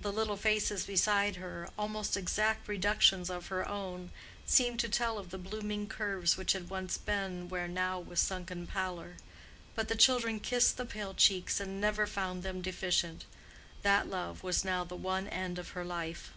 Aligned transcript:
The 0.00 0.10
little 0.14 0.38
faces 0.38 0.86
beside 0.86 1.36
her, 1.36 1.68
almost 1.78 2.16
exact 2.16 2.66
reductions 2.68 3.28
of 3.28 3.48
her 3.48 3.68
own, 3.68 4.10
seemed 4.46 4.80
to 4.80 4.88
tell 4.88 5.18
of 5.18 5.28
the 5.28 5.36
blooming 5.36 5.86
curves 5.88 6.38
which 6.38 6.54
had 6.54 6.70
once 6.70 6.96
been 6.96 7.50
where 7.50 7.68
now 7.68 8.00
was 8.00 8.18
sunken 8.18 8.66
pallor. 8.66 9.16
But 9.74 9.88
the 9.88 9.94
children 9.94 10.40
kissed 10.40 10.78
the 10.78 10.86
pale 10.86 11.12
cheeks 11.12 11.60
and 11.60 11.82
never 11.82 12.06
found 12.06 12.42
them 12.42 12.62
deficient. 12.62 13.26
That 13.82 14.08
love 14.08 14.42
was 14.42 14.64
now 14.64 14.84
the 14.84 14.96
one 14.96 15.28
end 15.28 15.58
of 15.58 15.72
her 15.76 15.84
life. 15.84 16.32